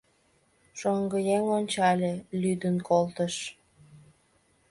[0.79, 3.35] Шоҥгыеҥ ончале— лӱдын колтыш!